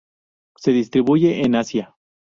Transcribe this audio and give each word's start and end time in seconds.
Se 0.55 0.71
distribuye 0.71 1.41
en 1.45 1.53
Asia. 1.53 1.95